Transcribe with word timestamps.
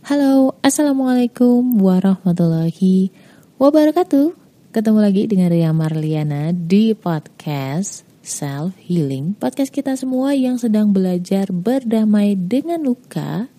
Halo, 0.00 0.56
Assalamualaikum 0.64 1.76
warahmatullahi 1.76 3.12
wabarakatuh. 3.60 4.32
Ketemu 4.72 4.96
lagi 4.96 5.28
dengan 5.28 5.52
Ria 5.52 5.76
Marliana 5.76 6.56
di 6.56 6.96
podcast 6.96 8.08
Self 8.24 8.72
Healing. 8.80 9.36
Podcast 9.36 9.68
kita 9.68 9.92
semua 10.00 10.32
yang 10.32 10.56
sedang 10.56 10.96
belajar 10.96 11.52
berdamai 11.52 12.32
dengan 12.32 12.80
luka 12.80 13.52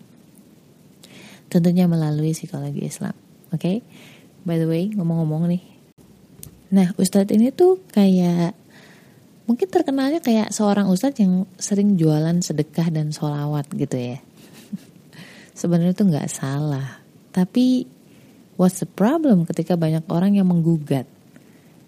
Tentunya 1.45 1.85
melalui 1.85 2.33
psikologi 2.33 2.89
Islam 2.89 3.13
Oke, 3.53 3.61
okay? 3.61 3.77
by 4.41 4.57
the 4.57 4.65
way 4.65 4.89
ngomong-ngomong 4.89 5.45
nih. 5.45 5.63
Nah 6.73 6.89
Ustadz 6.97 7.37
ini 7.37 7.53
tuh 7.53 7.85
kayak 7.93 8.57
Mungkin 9.45 9.69
terkenalnya 9.69 10.25
kayak 10.25 10.49
seorang 10.49 10.89
Ustadz 10.89 11.21
yang 11.21 11.45
sering 11.61 12.01
jualan 12.01 12.41
sedekah 12.41 12.89
dan 12.89 13.13
sholawat 13.13 13.69
gitu 13.77 13.93
ya 13.93 14.17
sebenarnya 15.61 15.93
itu 15.93 16.05
nggak 16.09 16.29
salah. 16.33 16.97
Tapi 17.29 17.85
what's 18.57 18.81
the 18.81 18.89
problem 18.89 19.45
ketika 19.45 19.77
banyak 19.77 20.01
orang 20.09 20.41
yang 20.41 20.49
menggugat? 20.49 21.05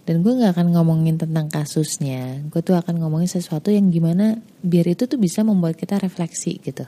Dan 0.04 0.22
gue 0.22 0.36
nggak 0.36 0.60
akan 0.60 0.68
ngomongin 0.78 1.18
tentang 1.18 1.50
kasusnya. 1.50 2.44
Gue 2.54 2.62
tuh 2.62 2.78
akan 2.78 3.02
ngomongin 3.02 3.32
sesuatu 3.32 3.74
yang 3.74 3.90
gimana 3.90 4.38
biar 4.62 4.94
itu 4.94 5.10
tuh 5.10 5.18
bisa 5.18 5.42
membuat 5.42 5.80
kita 5.80 5.98
refleksi 5.98 6.60
gitu. 6.62 6.86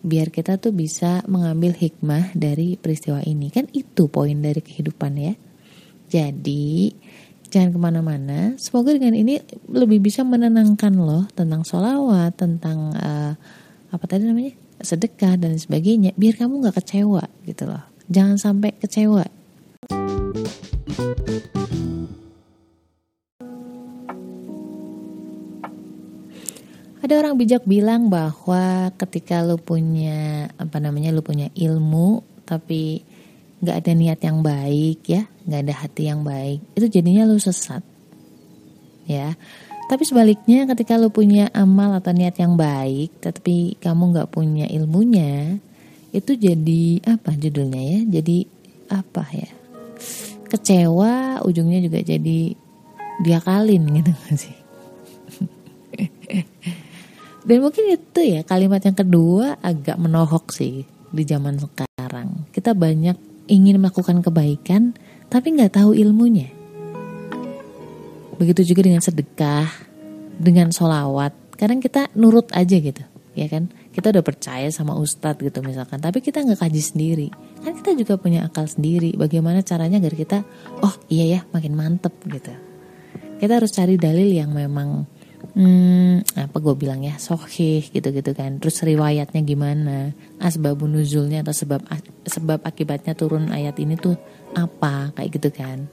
Biar 0.00 0.32
kita 0.32 0.56
tuh 0.56 0.72
bisa 0.72 1.22
mengambil 1.28 1.76
hikmah 1.76 2.32
dari 2.32 2.80
peristiwa 2.80 3.20
ini. 3.22 3.52
Kan 3.52 3.68
itu 3.70 4.08
poin 4.08 4.34
dari 4.40 4.64
kehidupan 4.64 5.12
ya. 5.20 5.34
Jadi 6.08 6.96
jangan 7.52 7.68
ke 7.68 7.78
mana-mana. 7.78 8.56
Semoga 8.56 8.96
dengan 8.96 9.12
ini 9.12 9.44
lebih 9.68 10.00
bisa 10.00 10.24
menenangkan 10.24 10.96
loh 10.96 11.28
tentang 11.36 11.68
sholawat, 11.68 12.32
tentang 12.32 12.96
uh, 12.96 13.36
apa 13.92 14.04
tadi 14.08 14.24
namanya 14.24 14.67
sedekah 14.80 15.34
dan 15.38 15.58
sebagainya 15.58 16.14
biar 16.14 16.38
kamu 16.38 16.62
nggak 16.62 16.76
kecewa 16.82 17.24
gitu 17.44 17.66
loh. 17.66 17.82
Jangan 18.08 18.40
sampai 18.40 18.72
kecewa. 18.78 19.26
Ada 26.98 27.14
orang 27.24 27.40
bijak 27.40 27.64
bilang 27.64 28.12
bahwa 28.12 28.92
ketika 29.00 29.40
lu 29.40 29.56
punya 29.56 30.52
apa 30.60 30.76
namanya 30.76 31.08
lu 31.08 31.24
punya 31.24 31.48
ilmu 31.56 32.20
tapi 32.44 33.00
nggak 33.64 33.76
ada 33.80 33.92
niat 33.96 34.20
yang 34.20 34.44
baik 34.44 35.08
ya 35.08 35.24
nggak 35.48 35.60
ada 35.64 35.74
hati 35.74 36.02
yang 36.04 36.20
baik 36.20 36.60
itu 36.76 37.00
jadinya 37.00 37.24
lu 37.24 37.40
sesat. 37.40 37.80
Ya 39.08 39.40
tapi 39.88 40.04
sebaliknya 40.04 40.68
ketika 40.68 41.00
lu 41.00 41.08
punya 41.08 41.48
amal 41.56 41.96
atau 41.96 42.12
niat 42.12 42.36
yang 42.36 42.60
baik 42.60 43.24
Tapi 43.24 43.80
kamu 43.80 44.20
gak 44.20 44.28
punya 44.36 44.68
ilmunya 44.68 45.56
Itu 46.12 46.36
jadi 46.36 47.00
apa 47.08 47.32
judulnya 47.32 47.80
ya 47.80 48.20
Jadi 48.20 48.44
apa 48.92 49.24
ya 49.32 49.48
Kecewa 50.52 51.40
ujungnya 51.40 51.80
juga 51.80 52.04
jadi 52.04 52.52
dia 53.24 53.38
kalin 53.40 53.88
gitu 53.96 54.12
sih 54.36 54.58
Dan 57.48 57.64
mungkin 57.64 57.88
itu 57.88 58.20
ya 58.20 58.44
kalimat 58.44 58.84
yang 58.84 58.92
kedua 58.92 59.56
agak 59.64 59.96
menohok 59.96 60.52
sih 60.52 60.84
di 61.08 61.24
zaman 61.24 61.56
sekarang. 61.56 62.44
Kita 62.52 62.76
banyak 62.76 63.16
ingin 63.48 63.80
melakukan 63.80 64.20
kebaikan 64.20 64.92
tapi 65.32 65.56
nggak 65.56 65.80
tahu 65.80 65.96
ilmunya. 65.96 66.57
Begitu 68.38 68.74
juga 68.74 68.86
dengan 68.86 69.02
sedekah, 69.02 69.66
dengan 70.38 70.70
solawat. 70.70 71.34
Kadang 71.58 71.82
kita 71.82 72.06
nurut 72.14 72.54
aja 72.54 72.78
gitu, 72.78 73.02
ya 73.34 73.50
kan? 73.50 73.66
Kita 73.90 74.14
udah 74.14 74.22
percaya 74.22 74.70
sama 74.70 74.94
ustadz 74.94 75.42
gitu 75.42 75.58
misalkan, 75.60 75.98
tapi 75.98 76.22
kita 76.22 76.46
nggak 76.46 76.62
kaji 76.62 76.82
sendiri. 76.82 77.28
Kan 77.66 77.74
kita 77.82 77.98
juga 77.98 78.14
punya 78.14 78.46
akal 78.46 78.70
sendiri. 78.70 79.18
Bagaimana 79.18 79.66
caranya 79.66 79.98
agar 79.98 80.14
kita, 80.14 80.38
oh 80.86 80.94
iya 81.10 81.38
ya, 81.38 81.40
makin 81.50 81.74
mantep 81.74 82.14
gitu. 82.30 82.54
Kita 83.42 83.58
harus 83.58 83.74
cari 83.74 83.98
dalil 83.98 84.30
yang 84.30 84.54
memang 84.54 85.18
hmm, 85.54 86.38
apa 86.38 86.56
gue 86.58 86.74
bilang 86.74 87.00
ya 87.02 87.16
sohih 87.18 87.82
gitu-gitu 87.90 88.34
kan 88.34 88.58
terus 88.58 88.82
riwayatnya 88.82 89.42
gimana 89.42 90.12
asbabun 90.42 90.98
nuzulnya 90.98 91.46
atau 91.46 91.54
sebab 91.54 91.80
sebab 92.26 92.62
akibatnya 92.66 93.14
turun 93.14 93.50
ayat 93.54 93.78
ini 93.78 93.98
tuh 93.98 94.18
apa 94.54 95.14
kayak 95.14 95.30
gitu 95.38 95.50
kan 95.54 95.86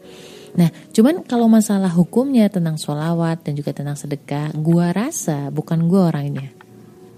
Nah, 0.55 0.71
cuman 0.95 1.27
kalau 1.27 1.51
masalah 1.51 1.91
hukumnya 1.91 2.47
tentang 2.47 2.79
sholawat 2.79 3.43
dan 3.43 3.59
juga 3.59 3.75
tentang 3.75 3.99
sedekah, 3.99 4.55
gua 4.55 4.95
rasa 4.95 5.51
bukan 5.51 5.91
gua 5.91 6.16
orangnya. 6.16 6.47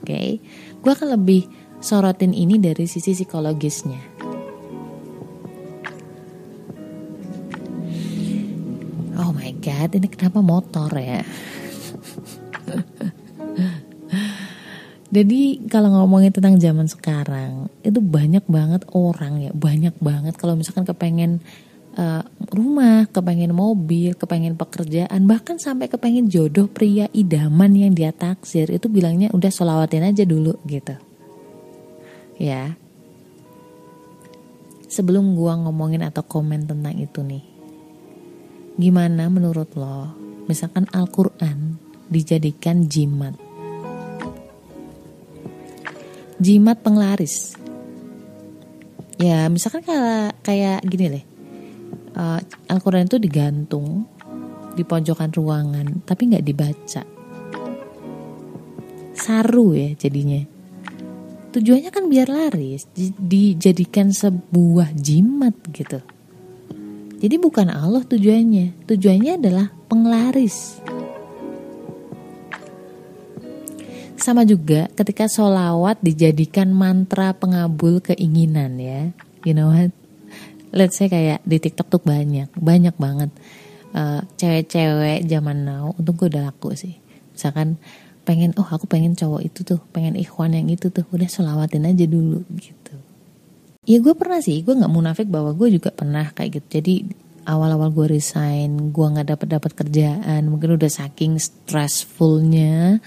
Oke, 0.01 0.09
okay? 0.09 0.29
gua 0.81 0.97
akan 0.97 1.21
lebih 1.21 1.45
sorotin 1.77 2.33
ini 2.33 2.57
dari 2.57 2.89
sisi 2.89 3.13
psikologisnya. 3.13 4.01
Oh 9.21 9.33
my 9.33 9.53
god, 9.61 9.93
ini 9.93 10.07
kenapa 10.09 10.41
motor 10.41 10.89
ya? 10.97 11.21
Jadi 15.07 15.63
kalau 15.71 15.87
ngomongin 15.93 16.35
tentang 16.35 16.59
zaman 16.59 16.85
sekarang 16.89 17.71
itu 17.79 18.03
banyak 18.03 18.43
banget 18.49 18.83
orang 18.91 19.39
ya, 19.39 19.51
banyak 19.55 19.95
banget 20.03 20.35
kalau 20.35 20.59
misalkan 20.59 20.83
kepengen 20.83 21.39
uh, 21.97 22.23
rumah, 22.53 23.09
kepengen 23.09 23.51
mobil, 23.51 24.13
kepengen 24.13 24.55
pekerjaan, 24.55 25.25
bahkan 25.25 25.57
sampai 25.57 25.89
kepengen 25.89 26.29
jodoh 26.29 26.69
pria 26.69 27.09
idaman 27.11 27.73
yang 27.73 27.91
dia 27.91 28.13
taksir 28.13 28.69
itu 28.69 28.87
bilangnya 28.87 29.33
udah 29.33 29.51
solawatin 29.51 30.05
aja 30.05 30.23
dulu 30.23 30.55
gitu. 30.69 30.95
Ya. 32.37 32.77
Sebelum 34.87 35.35
gua 35.35 35.59
ngomongin 35.59 36.05
atau 36.05 36.23
komen 36.23 36.63
tentang 36.69 36.95
itu 36.95 37.19
nih. 37.19 37.43
Gimana 38.77 39.27
menurut 39.27 39.73
lo? 39.75 40.15
Misalkan 40.47 40.87
Al-Qur'an 40.93 41.75
dijadikan 42.07 42.87
jimat. 42.87 43.35
Jimat 46.37 46.79
penglaris. 46.85 47.57
Ya, 49.17 49.49
misalkan 49.49 49.81
kayak 49.81 50.37
kayak 50.45 50.79
gini 50.85 51.05
deh 51.09 51.36
uh, 52.16 52.40
Al-Quran 52.69 53.09
itu 53.09 53.18
digantung 53.19 54.06
di 54.78 54.85
pojokan 54.85 55.34
ruangan 55.34 56.06
tapi 56.06 56.29
nggak 56.31 56.45
dibaca. 56.45 57.03
Saru 59.18 59.73
ya 59.73 59.91
jadinya. 59.97 60.45
Tujuannya 61.51 61.90
kan 61.90 62.06
biar 62.06 62.29
laris 62.29 62.85
dijadikan 63.18 64.13
sebuah 64.13 64.94
jimat 64.94 65.57
gitu. 65.73 65.97
Jadi 67.18 67.35
bukan 67.41 67.73
Allah 67.73 68.06
tujuannya 68.06 68.85
tujuannya 68.85 69.41
adalah 69.41 69.74
penglaris. 69.89 70.78
Sama 74.22 74.45
juga 74.45 74.85
ketika 74.94 75.25
solawat 75.25 75.97
dijadikan 76.06 76.69
mantra 76.69 77.34
pengabul 77.34 78.03
keinginan 78.03 78.78
ya 78.78 79.09
you 79.47 79.56
know 79.56 79.72
what 79.72 79.95
let's 80.77 81.01
say 81.01 81.09
kayak 81.09 81.41
di 81.41 81.57
TikTok 81.57 81.89
tuh 81.89 82.01
banyak 82.05 82.53
banyak 82.53 82.93
banget. 82.95 83.33
Uh, 83.97 84.21
cewek-cewek 84.38 85.25
zaman 85.25 85.65
now 85.65 85.97
untuk 85.97 86.21
gue 86.21 86.27
udah 86.38 86.53
laku 86.53 86.77
sih. 86.77 87.01
Misalkan 87.33 87.81
pengen 88.21 88.53
oh 88.61 88.67
aku 88.67 88.85
pengen 88.85 89.17
cowok 89.17 89.41
itu 89.41 89.65
tuh 89.65 89.81
pengen 89.89 90.13
ikhwan 90.13 90.53
yang 90.53 90.69
itu 90.69 90.93
tuh 90.93 91.07
udah 91.09 91.25
selawatin 91.25 91.89
aja 91.89 92.05
dulu 92.05 92.45
gitu. 92.61 92.93
Ya 93.89 93.97
gue 93.97 94.13
pernah 94.13 94.38
sih 94.38 94.61
gue 94.61 94.77
nggak 94.77 94.93
munafik 94.93 95.25
bahwa 95.25 95.57
gue 95.57 95.73
juga 95.73 95.89
pernah 95.89 96.29
kayak 96.29 96.61
gitu. 96.61 96.67
Jadi 96.77 96.94
awal-awal 97.47 97.89
gue 97.95 98.19
resign 98.19 98.91
gue 98.91 99.07
nggak 99.07 99.27
dapat 99.33 99.47
dapat 99.47 99.71
kerjaan 99.73 100.51
mungkin 100.51 100.75
udah 100.75 100.91
saking 100.91 101.39
stressfulnya 101.39 102.99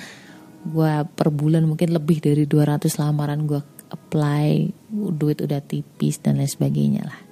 gue 0.60 0.92
per 1.12 1.28
bulan 1.28 1.68
mungkin 1.68 1.92
lebih 1.92 2.24
dari 2.24 2.48
200 2.48 2.88
lamaran 3.00 3.44
gue 3.44 3.60
apply 3.92 4.72
duit 5.12 5.44
udah 5.44 5.60
tipis 5.60 6.24
dan 6.24 6.40
lain 6.40 6.48
sebagainya 6.48 7.04
lah 7.04 7.29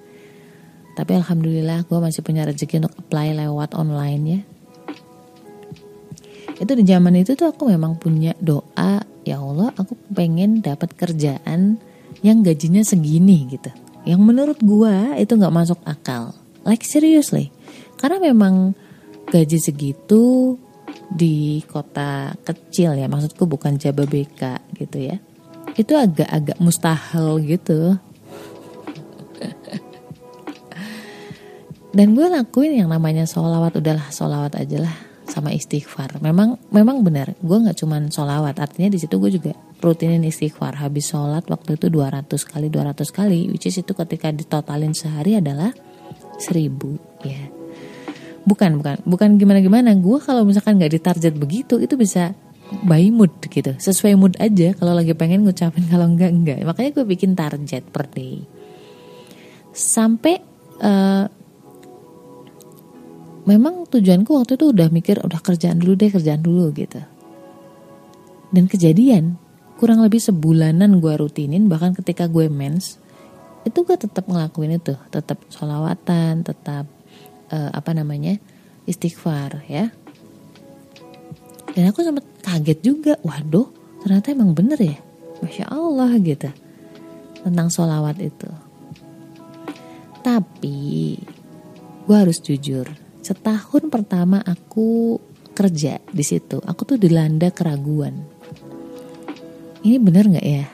tapi 0.99 1.15
alhamdulillah 1.15 1.87
gue 1.87 1.99
masih 2.03 2.27
punya 2.27 2.43
rezeki 2.43 2.83
untuk 2.83 2.99
apply 2.99 3.39
lewat 3.39 3.79
online 3.79 4.23
ya. 4.27 4.41
Itu 6.59 6.75
di 6.75 6.83
zaman 6.83 7.15
itu 7.15 7.39
tuh 7.39 7.55
aku 7.55 7.71
memang 7.71 7.95
punya 8.03 8.35
doa, 8.43 9.07
ya 9.23 9.39
Allah 9.39 9.71
aku 9.79 9.95
pengen 10.11 10.59
dapat 10.59 10.91
kerjaan 10.99 11.79
yang 12.27 12.43
gajinya 12.43 12.83
segini 12.83 13.47
gitu. 13.47 13.71
Yang 14.03 14.21
menurut 14.27 14.59
gue 14.59 15.23
itu 15.23 15.39
nggak 15.39 15.55
masuk 15.55 15.79
akal. 15.87 16.35
Like 16.67 16.83
seriously. 16.83 17.55
Karena 17.95 18.19
memang 18.19 18.75
gaji 19.31 19.63
segitu 19.63 20.59
di 21.15 21.63
kota 21.71 22.35
kecil 22.43 22.99
ya 22.99 23.07
maksudku 23.07 23.47
bukan 23.47 23.81
Jababeka 23.81 24.61
gitu 24.77 25.01
ya 25.09 25.17
itu 25.79 25.93
agak-agak 25.95 26.59
mustahil 26.61 27.41
gitu 27.45 27.97
dan 31.99 32.15
gue 32.15 32.27
lakuin 32.31 32.79
yang 32.79 32.95
namanya 32.95 33.27
sholawat 33.27 33.75
udahlah 33.75 34.07
sholawat 34.15 34.55
aja 34.55 34.87
lah 34.87 34.95
sama 35.27 35.51
istighfar. 35.51 36.23
Memang 36.23 36.55
memang 36.71 37.03
benar 37.03 37.35
gue 37.43 37.59
nggak 37.59 37.75
cuman 37.75 38.07
sholawat. 38.07 38.55
Artinya 38.63 38.95
di 38.95 39.03
situ 39.03 39.19
gue 39.19 39.35
juga 39.35 39.53
rutinin 39.83 40.23
istighfar. 40.23 40.79
Habis 40.79 41.11
sholat 41.11 41.43
waktu 41.51 41.75
itu 41.75 41.91
200 41.91 42.31
kali 42.47 42.71
200 42.71 43.03
kali 43.11 43.51
which 43.51 43.67
is 43.67 43.83
itu 43.83 43.91
ketika 43.99 44.31
ditotalin 44.31 44.95
sehari 44.95 45.43
adalah 45.43 45.75
1000 46.39 47.27
ya. 47.27 47.43
Bukan 48.47 48.79
bukan 48.79 48.97
bukan 49.03 49.29
gimana 49.35 49.59
gimana 49.59 49.91
gue 49.99 50.19
kalau 50.23 50.47
misalkan 50.47 50.79
nggak 50.79 51.03
ditarget 51.03 51.35
begitu 51.35 51.83
itu 51.83 51.99
bisa 51.99 52.31
by 52.87 53.11
mood 53.11 53.35
gitu. 53.43 53.75
Sesuai 53.75 54.15
mood 54.15 54.39
aja 54.39 54.71
kalau 54.79 54.95
lagi 54.95 55.19
pengen 55.19 55.43
ngucapin 55.43 55.83
kalau 55.91 56.07
enggak 56.07 56.31
enggak 56.31 56.63
makanya 56.63 56.95
gue 56.95 57.05
bikin 57.11 57.35
target 57.35 57.91
per 57.91 58.07
day. 58.07 58.47
Sampai 59.75 60.39
uh, 60.79 61.27
memang 63.49 63.89
tujuanku 63.89 64.37
waktu 64.37 64.61
itu 64.61 64.77
udah 64.77 64.93
mikir 64.93 65.25
udah 65.25 65.41
kerjaan 65.41 65.81
dulu 65.81 65.97
deh 65.97 66.13
kerjaan 66.13 66.45
dulu 66.45 66.69
gitu. 66.77 67.01
Dan 68.53 68.69
kejadian 68.69 69.41
kurang 69.81 70.05
lebih 70.05 70.21
sebulanan 70.21 71.01
gue 71.01 71.15
rutinin 71.17 71.65
bahkan 71.65 71.97
ketika 71.97 72.29
gue 72.29 72.53
mens 72.53 73.01
itu 73.65 73.89
gue 73.89 73.97
tetap 73.97 74.29
ngelakuin 74.29 74.77
itu. 74.77 74.93
Tetap 75.09 75.41
sholawatan 75.49 76.45
tetap 76.45 76.85
uh, 77.49 77.71
apa 77.73 77.97
namanya 77.97 78.37
istighfar 78.85 79.65
ya. 79.65 79.89
Dan 81.73 81.89
aku 81.89 82.05
sempat 82.05 82.29
kaget 82.45 82.85
juga 82.85 83.17
waduh 83.25 83.73
ternyata 84.05 84.29
emang 84.37 84.53
bener 84.53 84.77
ya? 84.77 85.01
Masya 85.41 85.73
Allah 85.73 86.13
gitu 86.21 86.53
tentang 87.49 87.73
sholawat 87.73 88.21
itu. 88.21 88.51
Tapi 90.21 91.17
gue 92.05 92.17
harus 92.17 92.45
jujur 92.45 93.08
setahun 93.23 93.91
pertama 93.91 94.41
aku 94.43 95.19
kerja 95.53 95.99
di 96.11 96.23
situ 96.23 96.63
aku 96.63 96.95
tuh 96.95 96.99
dilanda 96.99 97.51
keraguan. 97.51 98.15
Ini 99.83 99.99
bener 99.99 100.31
nggak 100.31 100.47
ya? 100.47 100.67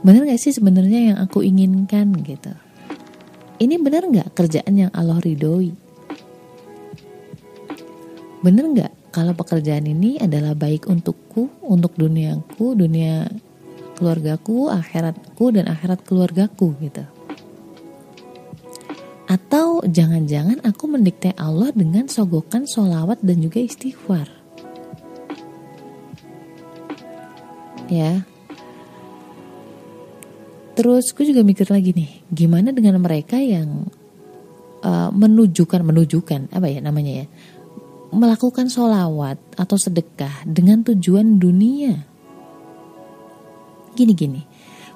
Bener 0.00 0.24
nggak 0.24 0.40
sih 0.40 0.52
sebenarnya 0.56 1.12
yang 1.12 1.18
aku 1.20 1.44
inginkan 1.44 2.12
gitu? 2.24 2.52
Ini 3.60 3.76
bener 3.76 4.08
nggak 4.08 4.32
kerjaan 4.32 4.72
yang 4.72 4.92
Allah 4.96 5.20
ridhoi? 5.20 5.76
Bener 8.40 8.64
nggak 8.64 8.92
kalau 9.12 9.36
pekerjaan 9.36 9.84
ini 9.84 10.16
adalah 10.16 10.56
baik 10.56 10.88
untukku 10.88 11.50
untuk 11.66 11.98
duniaku 11.98 12.78
dunia 12.78 13.28
keluargaku 14.00 14.72
akhiratku 14.72 15.52
dan 15.52 15.68
akhirat 15.68 16.00
keluargaku 16.06 16.72
gitu 16.80 17.04
atau 19.30 19.78
jangan-jangan 19.86 20.58
aku 20.66 20.90
mendikte 20.90 21.30
Allah 21.38 21.70
dengan 21.70 22.10
sogokan 22.10 22.66
solawat 22.66 23.22
dan 23.22 23.38
juga 23.38 23.62
istighfar. 23.62 24.26
Ya. 27.86 28.26
Terus 30.74 31.14
gue 31.14 31.30
juga 31.30 31.46
mikir 31.46 31.70
lagi 31.70 31.94
nih, 31.94 32.26
gimana 32.26 32.74
dengan 32.74 32.98
mereka 32.98 33.38
yang 33.38 33.86
uh, 34.82 35.10
menunjukkan 35.14 35.78
menunjukkan 35.78 36.50
apa 36.50 36.66
ya 36.66 36.82
namanya 36.82 37.22
ya, 37.22 37.26
melakukan 38.10 38.66
solawat 38.66 39.38
atau 39.54 39.78
sedekah 39.78 40.42
dengan 40.42 40.82
tujuan 40.82 41.38
dunia. 41.38 42.02
Gini-gini, 43.94 44.42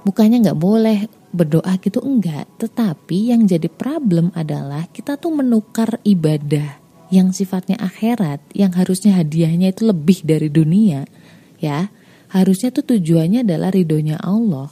bukannya 0.02 0.42
nggak 0.42 0.58
boleh 0.58 1.23
berdoa 1.34 1.74
gitu 1.82 1.98
enggak, 1.98 2.46
tetapi 2.62 3.34
yang 3.34 3.42
jadi 3.50 3.66
problem 3.66 4.30
adalah 4.38 4.86
kita 4.94 5.18
tuh 5.18 5.34
menukar 5.34 5.98
ibadah 6.06 6.78
yang 7.10 7.34
sifatnya 7.34 7.74
akhirat, 7.82 8.38
yang 8.54 8.70
harusnya 8.70 9.18
hadiahnya 9.18 9.74
itu 9.74 9.82
lebih 9.90 10.22
dari 10.22 10.46
dunia, 10.46 11.04
ya. 11.58 11.90
Harusnya 12.30 12.74
tuh 12.74 12.82
tujuannya 12.94 13.46
adalah 13.46 13.70
ridhonya 13.70 14.18
Allah. 14.18 14.66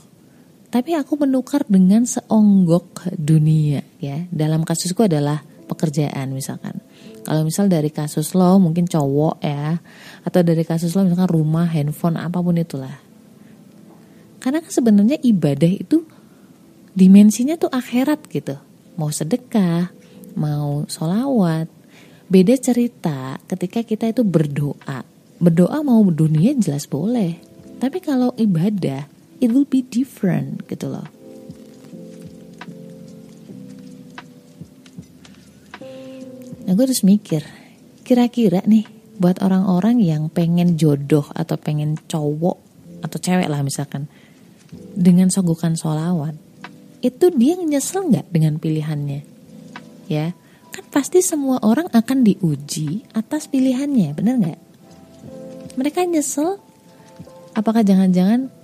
Tapi 0.73 0.97
aku 0.99 1.21
menukar 1.21 1.63
dengan 1.69 2.03
seonggok 2.09 3.13
dunia 3.15 3.85
ya. 4.03 4.25
Dalam 4.33 4.67
kasusku 4.67 5.05
adalah 5.07 5.45
pekerjaan 5.71 6.35
misalkan. 6.35 6.81
Kalau 7.23 7.47
misal 7.47 7.71
dari 7.71 7.93
kasus 7.93 8.35
lo 8.35 8.59
mungkin 8.59 8.91
cowok 8.91 9.45
ya. 9.47 9.79
Atau 10.27 10.43
dari 10.43 10.67
kasus 10.67 10.97
lo 10.99 11.07
misalkan 11.07 11.31
rumah 11.31 11.71
handphone 11.71 12.19
apa 12.19 12.41
pun 12.43 12.59
itulah. 12.59 12.99
Karena 14.43 14.59
kan 14.59 14.73
sebenarnya 14.75 15.23
ibadah 15.23 15.71
itu 15.71 16.03
dimensinya 16.93 17.57
tuh 17.57 17.73
akhirat 17.73 18.29
gitu. 18.29 18.57
Mau 18.97 19.09
sedekah 19.09 19.93
mau 20.33 20.89
solawat 20.89 21.69
beda 22.29 22.57
cerita 22.57 23.37
ketika 23.49 23.85
kita 23.85 24.13
itu 24.13 24.25
berdoa. 24.25 25.05
Berdoa 25.43 25.85
mau 25.85 26.01
dunia 26.09 26.57
jelas 26.57 26.89
boleh. 26.89 27.37
Tapi 27.83 27.99
kalau 27.99 28.33
ibadah 28.39 29.09
it 29.43 29.51
will 29.51 29.67
be 29.67 29.83
different 29.83 30.65
gitu 30.71 30.87
loh. 30.87 31.09
Nah 36.63 36.79
gue 36.79 36.85
harus 36.87 37.03
mikir, 37.03 37.43
kira-kira 38.07 38.63
nih 38.65 38.87
buat 39.19 39.43
orang-orang 39.43 39.99
yang 39.99 40.31
pengen 40.31 40.79
jodoh 40.79 41.27
atau 41.35 41.59
pengen 41.59 41.99
cowok 42.07 42.57
atau 43.03 43.19
cewek 43.19 43.51
lah 43.51 43.61
misalkan 43.67 44.07
dengan 44.95 45.29
sogokan 45.29 45.77
sholawat, 45.77 46.39
itu 47.03 47.35
dia 47.35 47.59
nyesel 47.59 48.09
nggak 48.09 48.31
dengan 48.31 48.57
pilihannya? 48.63 49.21
Ya, 50.07 50.33
kan 50.71 50.85
pasti 50.89 51.21
semua 51.21 51.59
orang 51.61 51.91
akan 51.91 52.23
diuji 52.23 53.05
atas 53.13 53.51
pilihannya, 53.51 54.15
bener 54.15 54.35
nggak? 54.39 54.61
Mereka 55.77 56.07
nyesel, 56.07 56.63
apakah 57.53 57.85
jangan-jangan 57.85 58.63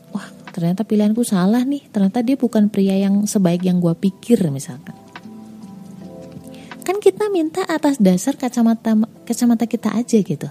ternyata 0.58 0.82
pilihanku 0.82 1.22
salah 1.22 1.62
nih 1.62 1.86
ternyata 1.94 2.18
dia 2.18 2.34
bukan 2.34 2.66
pria 2.66 2.98
yang 2.98 3.30
sebaik 3.30 3.62
yang 3.62 3.78
gue 3.78 3.94
pikir 3.94 4.42
misalkan 4.50 4.96
kan 6.82 6.98
kita 6.98 7.30
minta 7.30 7.62
atas 7.62 8.02
dasar 8.02 8.34
kacamata 8.34 8.98
kacamata 9.22 9.70
kita 9.70 9.94
aja 9.94 10.18
gitu 10.18 10.50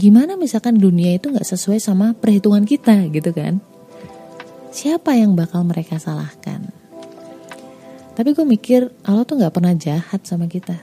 gimana 0.00 0.40
misalkan 0.40 0.80
dunia 0.80 1.20
itu 1.20 1.28
nggak 1.28 1.44
sesuai 1.44 1.76
sama 1.76 2.16
perhitungan 2.16 2.64
kita 2.64 3.04
gitu 3.12 3.36
kan 3.36 3.60
siapa 4.76 5.16
yang 5.16 5.32
bakal 5.32 5.64
mereka 5.64 5.96
salahkan 5.96 6.68
tapi 8.12 8.36
gue 8.36 8.44
mikir 8.44 8.92
Allah 9.08 9.24
tuh 9.24 9.40
nggak 9.40 9.54
pernah 9.56 9.72
jahat 9.72 10.20
sama 10.28 10.44
kita 10.44 10.76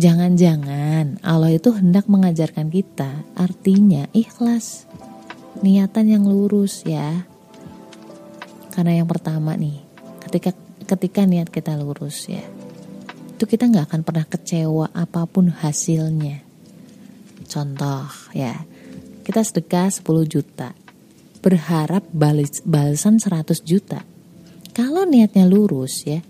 jangan-jangan 0.00 1.20
Allah 1.20 1.52
itu 1.52 1.68
hendak 1.76 2.08
mengajarkan 2.08 2.72
kita 2.72 3.28
artinya 3.36 4.08
ikhlas 4.16 4.88
niatan 5.58 6.06
yang 6.06 6.24
lurus 6.24 6.86
ya. 6.86 7.26
Karena 8.70 9.02
yang 9.02 9.08
pertama 9.10 9.58
nih, 9.58 9.82
ketika 10.28 10.54
ketika 10.86 11.26
niat 11.26 11.50
kita 11.50 11.74
lurus 11.74 12.30
ya, 12.30 12.42
itu 13.34 13.44
kita 13.44 13.66
nggak 13.66 13.90
akan 13.90 14.02
pernah 14.06 14.26
kecewa 14.30 14.86
apa 14.94 15.26
pun 15.26 15.50
hasilnya. 15.50 16.46
Contoh 17.50 18.06
ya, 18.30 18.62
kita 19.26 19.42
sedekah 19.42 19.90
10 19.90 20.06
juta, 20.30 20.70
berharap 21.40 22.04
balis, 22.12 22.60
balasan 22.62 23.20
100 23.20 23.64
juta. 23.64 24.04
Kalau 24.76 25.04
niatnya 25.08 25.48
lurus 25.48 26.06
ya, 26.06 26.20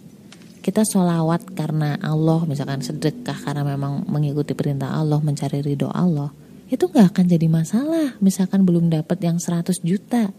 kita 0.64 0.86
sholawat 0.86 1.52
karena 1.54 1.98
Allah, 2.00 2.46
misalkan 2.48 2.80
sedekah 2.80 3.36
karena 3.42 3.62
memang 3.66 4.06
mengikuti 4.08 4.54
perintah 4.54 4.94
Allah, 4.94 5.18
mencari 5.20 5.60
ridho 5.60 5.90
Allah 5.92 6.30
itu 6.70 6.86
nggak 6.86 7.06
akan 7.12 7.26
jadi 7.26 7.46
masalah 7.50 8.14
misalkan 8.22 8.62
belum 8.62 8.94
dapat 8.94 9.18
yang 9.26 9.42
100 9.42 9.82
juta 9.82 10.30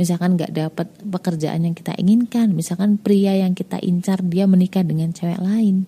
misalkan 0.00 0.40
nggak 0.40 0.52
dapat 0.56 0.88
pekerjaan 1.04 1.68
yang 1.68 1.76
kita 1.76 1.92
inginkan 2.00 2.56
misalkan 2.56 2.96
pria 2.96 3.36
yang 3.36 3.52
kita 3.52 3.76
incar 3.84 4.24
dia 4.24 4.48
menikah 4.48 4.80
dengan 4.80 5.12
cewek 5.12 5.36
lain 5.36 5.84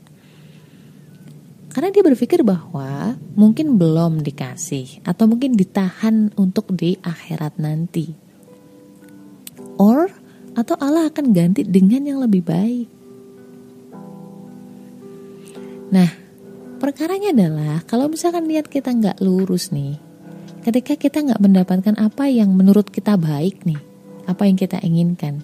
karena 1.73 1.89
dia 1.93 2.03
berpikir 2.05 2.41
bahwa 2.43 3.17
mungkin 3.37 3.77
belum 3.77 4.25
dikasih 4.25 5.05
atau 5.05 5.25
mungkin 5.29 5.55
ditahan 5.55 6.33
untuk 6.37 6.73
di 6.73 6.97
akhirat 7.01 7.61
nanti. 7.61 8.13
Or 9.79 10.11
atau 10.59 10.75
Allah 10.81 11.07
akan 11.07 11.31
ganti 11.31 11.63
dengan 11.63 12.03
yang 12.03 12.19
lebih 12.25 12.43
baik. 12.43 12.89
Nah 15.95 16.29
Perkaranya 16.79 17.35
adalah 17.35 17.83
kalau 17.91 18.07
misalkan 18.07 18.47
niat 18.47 18.71
kita 18.71 18.95
nggak 18.95 19.19
lurus 19.19 19.75
nih, 19.75 19.99
ketika 20.63 20.95
kita 20.95 21.27
nggak 21.27 21.43
mendapatkan 21.43 21.99
apa 21.99 22.31
yang 22.31 22.55
menurut 22.55 22.87
kita 22.87 23.19
baik 23.19 23.67
nih, 23.67 23.83
apa 24.31 24.47
yang 24.47 24.55
kita 24.55 24.79
inginkan, 24.87 25.43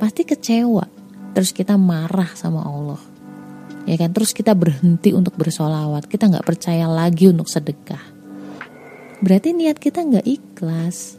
pasti 0.00 0.24
kecewa. 0.24 0.88
Terus 1.36 1.52
kita 1.52 1.76
marah 1.76 2.32
sama 2.32 2.64
Allah, 2.64 3.00
ya 3.86 3.96
kan? 3.98 4.10
Terus 4.14 4.30
kita 4.34 4.52
berhenti 4.54 5.10
untuk 5.14 5.34
bersolawat, 5.38 6.06
kita 6.06 6.30
nggak 6.30 6.46
percaya 6.46 6.86
lagi 6.86 7.30
untuk 7.30 7.46
sedekah. 7.50 8.02
Berarti 9.22 9.54
niat 9.54 9.78
kita 9.78 10.02
nggak 10.02 10.26
ikhlas. 10.26 11.18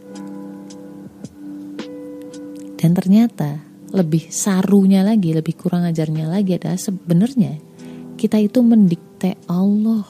Dan 2.76 2.92
ternyata 2.92 3.64
lebih 3.96 4.28
sarunya 4.28 5.00
lagi, 5.00 5.32
lebih 5.32 5.56
kurang 5.56 5.88
ajarnya 5.88 6.28
lagi 6.28 6.60
adalah 6.60 6.76
sebenarnya 6.76 7.56
kita 8.20 8.36
itu 8.36 8.60
mendikte 8.60 9.40
Allah 9.48 10.04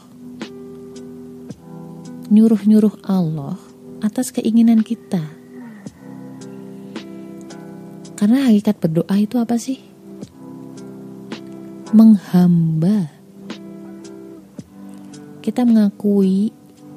nyuruh-nyuruh 2.35 3.05
Allah 3.07 3.55
atas 4.03 4.35
keinginan 4.35 4.83
kita. 4.83 5.23
Karena 8.19 8.49
hakikat 8.49 8.81
berdoa 8.81 9.15
itu 9.21 9.37
apa 9.39 9.55
sih? 9.61 9.94
Menghamba. 11.95 13.07
Kita 15.39 15.63
mengakui 15.63 16.51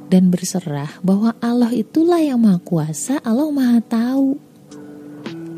dan 0.09 0.33
berserah 0.33 0.89
bahwa 1.05 1.37
Allah 1.37 1.69
itulah 1.69 2.17
yang 2.17 2.41
maha 2.41 2.57
kuasa, 2.57 3.21
Allah 3.21 3.45
maha 3.53 3.77
tahu. 3.77 4.41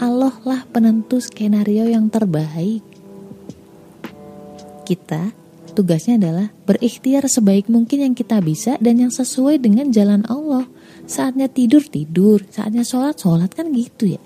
Allah 0.03 0.35
lah 0.43 0.67
penentu 0.67 1.23
skenario 1.23 1.87
yang 1.87 2.11
terbaik. 2.11 2.83
Kita 4.83 5.31
tugasnya 5.71 6.19
adalah 6.19 6.51
berikhtiar 6.67 7.23
sebaik 7.31 7.71
mungkin 7.71 8.11
yang 8.11 8.15
kita 8.19 8.43
bisa 8.43 8.75
dan 8.83 8.99
yang 8.99 9.13
sesuai 9.15 9.63
dengan 9.63 9.87
jalan 9.87 10.27
Allah. 10.27 10.67
Saatnya 11.07 11.47
tidur 11.47 11.87
tidur, 11.87 12.43
saatnya 12.51 12.83
sholat 12.83 13.15
sholat 13.15 13.55
kan 13.55 13.71
gitu 13.71 14.19
ya. 14.19 14.21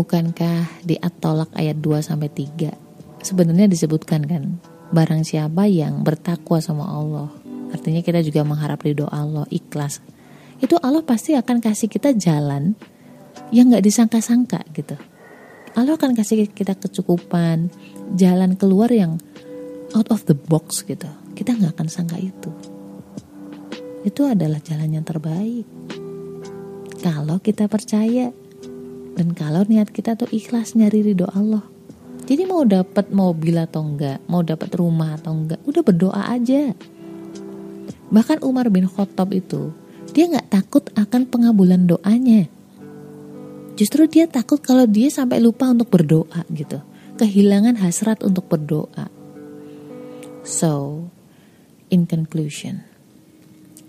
Bukankah 0.00 0.80
di 0.80 0.96
At-Tolak 0.96 1.52
ayat 1.52 1.76
2 1.76 2.00
sampai 2.00 2.32
3 2.32 3.20
sebenarnya 3.20 3.68
disebutkan 3.68 4.24
kan 4.24 4.56
barang 4.96 5.28
siapa 5.28 5.68
yang 5.68 6.00
bertakwa 6.00 6.56
sama 6.64 6.88
Allah 6.88 7.28
artinya 7.68 8.00
kita 8.00 8.24
juga 8.24 8.40
mengharap 8.48 8.80
ridho 8.80 9.04
Allah 9.12 9.44
ikhlas 9.52 10.00
itu 10.60 10.76
Allah 10.80 11.00
pasti 11.04 11.32
akan 11.36 11.60
kasih 11.60 11.88
kita 11.88 12.16
jalan 12.16 12.76
yang 13.48 13.72
nggak 13.72 13.84
disangka-sangka 13.84 14.60
gitu. 14.76 14.94
Allah 15.72 15.96
akan 15.96 16.12
kasih 16.12 16.50
kita 16.52 16.76
kecukupan, 16.76 17.72
jalan 18.18 18.58
keluar 18.60 18.92
yang 18.92 19.16
out 19.96 20.12
of 20.12 20.28
the 20.28 20.36
box 20.36 20.84
gitu. 20.84 21.08
Kita 21.32 21.56
nggak 21.56 21.78
akan 21.78 21.88
sangka 21.88 22.20
itu. 22.20 22.50
Itu 24.04 24.28
adalah 24.28 24.60
jalan 24.60 25.00
yang 25.00 25.06
terbaik. 25.06 25.64
Kalau 27.00 27.40
kita 27.40 27.64
percaya 27.64 28.28
dan 29.18 29.34
kalau 29.34 29.66
niat 29.66 29.90
kita 29.90 30.14
tuh 30.14 30.30
ikhlas 30.30 30.78
nyari 30.78 31.12
ridho 31.12 31.26
Allah. 31.32 31.64
Jadi 32.30 32.46
mau 32.46 32.62
dapat 32.62 33.10
mobil 33.10 33.58
atau 33.58 33.82
enggak, 33.82 34.22
mau 34.30 34.46
dapat 34.46 34.70
rumah 34.78 35.18
atau 35.18 35.34
enggak, 35.34 35.58
udah 35.66 35.82
berdoa 35.82 36.22
aja. 36.30 36.72
Bahkan 38.10 38.42
Umar 38.46 38.70
bin 38.70 38.86
Khattab 38.86 39.34
itu 39.34 39.74
dia 40.10 40.26
nggak 40.30 40.50
takut 40.50 40.84
akan 40.94 41.26
pengabulan 41.26 41.86
doanya. 41.86 42.50
Justru 43.78 44.06
dia 44.10 44.26
takut 44.28 44.60
kalau 44.60 44.84
dia 44.84 45.08
sampai 45.08 45.40
lupa 45.40 45.70
untuk 45.70 45.88
berdoa 45.88 46.44
gitu. 46.52 46.82
Kehilangan 47.16 47.80
hasrat 47.80 48.20
untuk 48.26 48.46
berdoa. 48.50 49.08
So, 50.44 51.06
in 51.92 52.08
conclusion, 52.08 52.84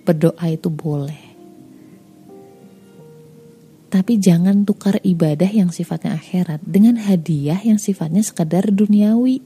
berdoa 0.03 0.51
itu 0.51 0.67
boleh. 0.67 1.30
Tapi 3.91 4.23
jangan 4.23 4.63
tukar 4.63 5.03
ibadah 5.03 5.51
yang 5.51 5.67
sifatnya 5.67 6.15
akhirat 6.15 6.63
dengan 6.63 6.95
hadiah 6.95 7.59
yang 7.59 7.75
sifatnya 7.75 8.23
sekadar 8.23 8.71
duniawi. 8.71 9.43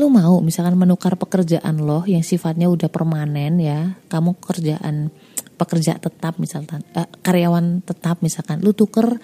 Lu 0.00 0.08
mau 0.08 0.40
misalkan 0.40 0.80
menukar 0.80 1.20
pekerjaan 1.20 1.76
lo 1.84 2.08
yang 2.08 2.24
sifatnya 2.24 2.72
udah 2.72 2.88
permanen 2.88 3.60
ya, 3.60 4.00
kamu 4.08 4.40
kerjaan 4.40 5.12
pekerja 5.60 6.00
tetap 6.00 6.40
misalkan 6.40 6.80
uh, 6.96 7.04
karyawan 7.20 7.84
tetap 7.84 8.24
misalkan 8.24 8.64
lu 8.64 8.72
tuker 8.72 9.20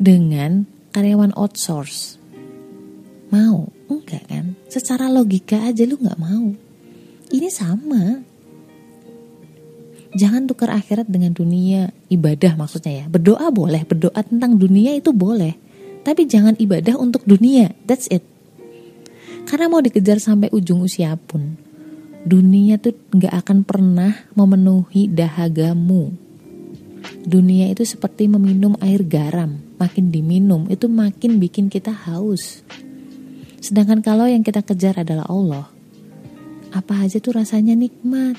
dengan 0.00 0.64
karyawan 0.96 1.36
outsource. 1.36 2.16
Mau? 3.28 3.68
Enggak 3.92 4.32
kan? 4.32 4.56
Secara 4.72 5.12
logika 5.12 5.60
aja 5.68 5.84
lu 5.84 6.00
nggak 6.00 6.16
mau. 6.16 6.56
Ini 7.28 7.48
sama 7.52 8.31
jangan 10.12 10.44
tukar 10.44 10.72
akhirat 10.72 11.08
dengan 11.08 11.32
dunia 11.32 11.92
ibadah 12.12 12.56
maksudnya 12.56 13.04
ya 13.04 13.04
berdoa 13.08 13.48
boleh 13.48 13.82
berdoa 13.84 14.20
tentang 14.24 14.60
dunia 14.60 14.96
itu 14.96 15.12
boleh 15.12 15.56
tapi 16.02 16.26
jangan 16.26 16.58
ibadah 16.58 16.98
untuk 16.98 17.24
dunia 17.24 17.72
that's 17.88 18.10
it 18.12 18.24
karena 19.48 19.66
mau 19.72 19.80
dikejar 19.80 20.20
sampai 20.20 20.52
ujung 20.52 20.84
usia 20.84 21.16
pun 21.16 21.72
dunia 22.22 22.78
tuh 22.78 22.94
nggak 23.10 23.34
akan 23.44 23.58
pernah 23.66 24.14
memenuhi 24.38 25.10
dahagamu. 25.10 26.14
Dunia 27.22 27.70
itu 27.70 27.82
seperti 27.82 28.30
meminum 28.30 28.78
air 28.78 29.02
garam, 29.02 29.58
makin 29.78 30.10
diminum 30.10 30.66
itu 30.70 30.86
makin 30.86 31.38
bikin 31.42 31.66
kita 31.66 31.90
haus. 31.90 32.62
Sedangkan 33.62 34.02
kalau 34.02 34.26
yang 34.26 34.42
kita 34.42 34.62
kejar 34.62 35.02
adalah 35.02 35.26
Allah, 35.30 35.66
apa 36.74 37.02
aja 37.02 37.18
tuh 37.22 37.38
rasanya 37.38 37.78
nikmat. 37.78 38.38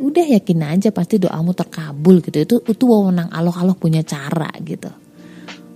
Udah 0.00 0.24
yakin 0.24 0.64
aja 0.64 0.88
pasti 0.90 1.20
doamu 1.20 1.52
terkabul 1.52 2.24
gitu. 2.24 2.40
Itu 2.40 2.56
itu 2.64 2.84
wewenang 2.88 3.28
Allah 3.28 3.52
Allah 3.52 3.76
punya 3.76 4.00
cara 4.00 4.48
gitu. 4.64 4.88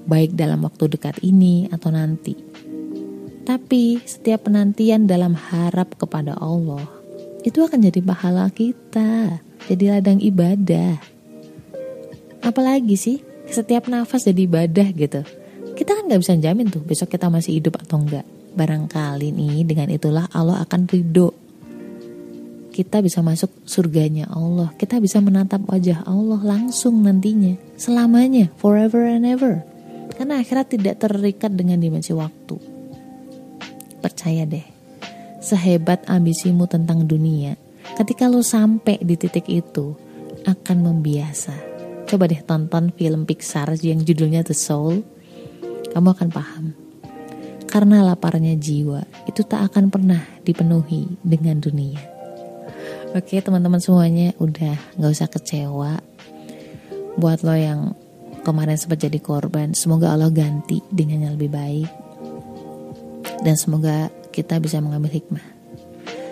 Baik 0.09 0.33
dalam 0.33 0.65
waktu 0.65 0.89
dekat 0.97 1.21
ini 1.21 1.69
atau 1.69 1.93
nanti. 1.93 2.33
Tapi 3.45 4.01
setiap 4.01 4.49
penantian 4.49 5.05
dalam 5.05 5.37
harap 5.37 6.01
kepada 6.01 6.41
Allah 6.41 6.81
itu 7.45 7.61
akan 7.61 7.85
jadi 7.85 8.01
pahala 8.01 8.49
kita, 8.49 9.45
jadi 9.69 10.01
ladang 10.01 10.17
ibadah. 10.17 10.97
Apalagi 12.41 12.97
sih 12.97 13.21
setiap 13.53 13.93
nafas 13.93 14.25
jadi 14.25 14.49
ibadah 14.49 14.89
gitu. 14.97 15.21
Kita 15.77 15.91
kan 15.93 16.09
nggak 16.09 16.21
bisa 16.25 16.41
jamin 16.41 16.73
tuh 16.73 16.81
besok 16.81 17.13
kita 17.13 17.29
masih 17.29 17.61
hidup 17.61 17.77
atau 17.85 18.01
enggak. 18.01 18.25
Barangkali 18.57 19.29
nih 19.35 19.69
dengan 19.69 19.93
itulah 19.93 20.25
Allah 20.33 20.65
akan 20.65 20.89
ridho. 20.89 21.44
Kita 22.75 22.99
bisa 22.99 23.23
masuk 23.23 23.55
surganya 23.71 24.27
Allah. 24.35 24.75
Kita 24.75 24.99
bisa 24.99 25.23
menatap 25.23 25.63
wajah 25.71 26.03
Allah 26.11 26.43
langsung 26.43 27.07
nantinya. 27.07 27.55
Selamanya, 27.79 28.51
forever 28.59 29.07
and 29.07 29.23
ever. 29.23 29.63
Karena 30.19 30.43
akhirat 30.43 30.75
tidak 30.75 30.99
terikat 30.99 31.55
dengan 31.55 31.79
dimensi 31.79 32.11
waktu. 32.11 32.59
Percaya 34.03 34.43
deh, 34.43 34.67
sehebat 35.39 36.11
ambisimu 36.11 36.67
tentang 36.67 37.07
dunia, 37.07 37.55
ketika 37.95 38.27
lo 38.27 38.43
sampai 38.43 38.99
di 38.99 39.15
titik 39.15 39.47
itu, 39.47 39.95
akan 40.43 40.79
membiasa. 40.83 41.55
Coba 42.11 42.27
deh 42.27 42.43
tonton 42.43 42.91
film 42.91 43.23
Pixar 43.23 43.71
yang 43.87 44.03
judulnya 44.03 44.43
The 44.43 44.51
Soul, 44.51 45.07
kamu 45.95 46.09
akan 46.11 46.29
paham. 46.35 46.75
Karena 47.71 48.03
laparnya 48.03 48.59
jiwa, 48.59 49.07
itu 49.31 49.47
tak 49.47 49.71
akan 49.71 49.95
pernah 49.95 50.27
dipenuhi 50.43 51.07
dengan 51.23 51.63
dunia. 51.63 52.14
Oke 53.15 53.39
teman-teman 53.39 53.79
semuanya 53.79 54.35
udah 54.43 54.75
gak 54.99 55.13
usah 55.15 55.31
kecewa 55.31 56.03
Buat 57.15 57.47
lo 57.47 57.55
yang 57.55 57.95
kemarin 58.43 58.75
sempat 58.75 58.99
jadi 59.07 59.23
korban 59.23 59.71
Semoga 59.73 60.11
Allah 60.11 60.35
ganti 60.35 60.83
dengan 60.91 61.31
yang 61.31 61.39
lebih 61.39 61.55
baik 61.55 62.05
dan 63.45 63.61
semoga 63.61 64.09
kita 64.33 64.57
bisa 64.57 64.81
mengambil 64.81 65.13
hikmah. 65.21 65.45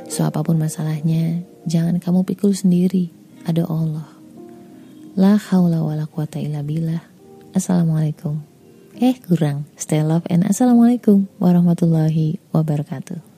So 0.08 0.24
apa 0.24 0.40
pun 0.40 0.56
masalahnya, 0.56 1.44
jangan 1.68 2.00
kamu 2.00 2.24
pikul 2.24 2.56
sendiri. 2.56 3.12
Ada 3.44 3.68
Allah. 3.68 4.08
La 5.12 5.36
haula 5.36 5.84
wa 5.84 5.92
la 5.92 6.08
quwata 6.08 6.40
illa 6.40 6.64
billah. 6.64 7.04
Assalamualaikum. 7.52 8.40
Eh 8.96 9.20
kurang. 9.28 9.68
Stay 9.76 10.00
love 10.00 10.24
and 10.32 10.48
assalamualaikum 10.48 11.28
warahmatullahi 11.36 12.40
wabarakatuh. 12.56 13.31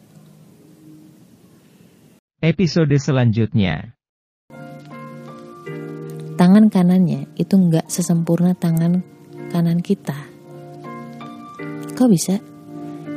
Episode 2.45 2.93
selanjutnya. 3.01 3.97
Tangan 6.37 6.69
kanannya 6.69 7.33
itu 7.41 7.57
nggak 7.57 7.89
sesempurna 7.89 8.53
tangan 8.53 9.01
kanan 9.49 9.81
kita. 9.81 10.29
Kok 11.97 12.11
bisa? 12.13 12.37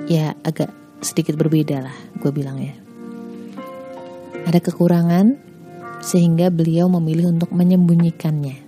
ya 0.07 0.31
agak 0.47 0.71
sedikit 1.03 1.35
berbeda 1.35 1.83
lah 1.83 1.97
gue 2.23 2.31
bilang 2.31 2.63
ya. 2.63 2.71
Ada 4.47 4.63
kekurangan 4.63 5.35
sehingga 5.99 6.47
beliau 6.47 6.87
memilih 6.87 7.35
untuk 7.35 7.51
menyembunyikannya. 7.51 8.63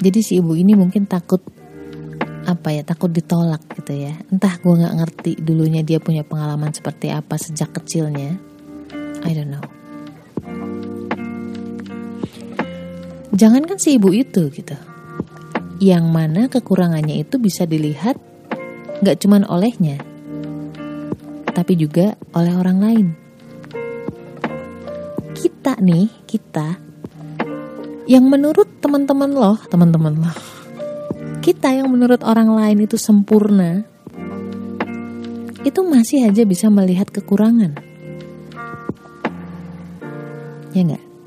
Jadi 0.00 0.20
si 0.20 0.36
ibu 0.40 0.52
ini 0.52 0.76
mungkin 0.76 1.08
takut 1.08 1.40
apa 2.50 2.74
ya 2.74 2.82
takut 2.82 3.14
ditolak 3.14 3.62
gitu 3.78 3.94
ya. 3.94 4.18
Entah 4.28 4.58
gue 4.58 4.74
nggak 4.74 4.94
ngerti 4.98 5.30
dulunya 5.38 5.86
dia 5.86 6.02
punya 6.02 6.26
pengalaman 6.26 6.74
seperti 6.74 7.14
apa 7.14 7.38
sejak 7.38 7.70
kecilnya. 7.70 8.34
I 9.22 9.30
don't 9.30 9.54
know. 9.54 9.62
Jangan 13.30 13.62
kan 13.64 13.78
si 13.78 13.96
ibu 13.96 14.10
itu 14.10 14.50
gitu. 14.50 14.76
Yang 15.80 16.04
mana 16.10 16.42
kekurangannya 16.50 17.24
itu 17.24 17.40
bisa 17.40 17.64
dilihat 17.64 18.20
gak 19.00 19.16
cuman 19.16 19.48
olehnya, 19.48 19.96
tapi 21.56 21.72
juga 21.72 22.20
oleh 22.36 22.52
orang 22.52 22.78
lain. 22.84 23.06
Kita 25.32 25.80
nih, 25.80 26.12
kita 26.28 26.76
yang 28.04 28.28
menurut 28.28 28.82
teman-teman 28.84 29.32
loh, 29.32 29.56
teman-teman 29.72 30.20
loh, 30.20 30.36
kita 31.40 31.72
yang 31.72 31.88
menurut 31.88 32.20
orang 32.20 32.52
lain 32.52 32.84
itu 32.84 33.00
sempurna, 33.00 33.84
itu 35.64 35.80
masih 35.84 36.28
aja 36.28 36.44
bisa 36.44 36.68
melihat 36.68 37.08
kekurangan. 37.08 37.76
Ya 40.76 40.80
enggak? 40.86 41.09